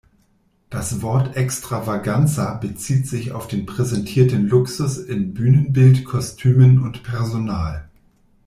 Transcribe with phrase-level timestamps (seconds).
[0.71, 7.87] Das Wort Extravaganza bezieht sich auf den präsentierten Luxus in Bühnenbild, Kostümen und Personal.